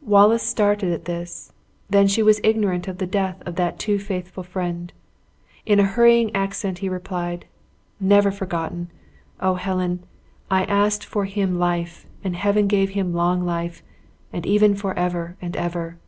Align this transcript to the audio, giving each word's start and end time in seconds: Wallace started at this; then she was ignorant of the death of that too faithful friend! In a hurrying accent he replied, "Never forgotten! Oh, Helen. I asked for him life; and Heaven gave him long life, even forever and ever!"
Wallace 0.00 0.42
started 0.42 0.90
at 0.90 1.04
this; 1.04 1.52
then 1.90 2.08
she 2.08 2.22
was 2.22 2.40
ignorant 2.42 2.88
of 2.88 2.96
the 2.96 3.06
death 3.06 3.42
of 3.44 3.56
that 3.56 3.78
too 3.78 3.98
faithful 3.98 4.42
friend! 4.42 4.90
In 5.66 5.78
a 5.78 5.82
hurrying 5.84 6.34
accent 6.34 6.78
he 6.78 6.88
replied, 6.88 7.44
"Never 8.00 8.30
forgotten! 8.30 8.90
Oh, 9.38 9.56
Helen. 9.56 10.02
I 10.50 10.64
asked 10.64 11.04
for 11.04 11.26
him 11.26 11.58
life; 11.58 12.06
and 12.24 12.36
Heaven 12.36 12.68
gave 12.68 12.88
him 12.96 13.12
long 13.12 13.44
life, 13.44 13.82
even 14.32 14.74
forever 14.74 15.36
and 15.42 15.54
ever!" 15.58 15.98